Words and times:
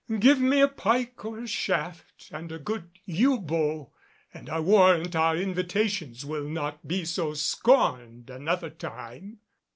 Give 0.19 0.39
me 0.41 0.59
a 0.61 0.67
pike 0.67 1.23
or 1.25 1.37
a 1.37 1.47
shaft 1.47 2.29
and 2.31 2.51
a 2.51 2.57
good 2.57 2.89
yew 3.05 3.37
bow 3.39 3.91
and 4.33 4.49
I 4.49 4.59
warrant 4.59 5.15
our 5.15 5.37
invitations 5.37 6.25
will 6.25 6.49
not 6.49 6.87
be 6.87 7.05
so 7.05 7.35
scorned 7.35 8.31
another 8.31 8.71
time." 8.71 9.41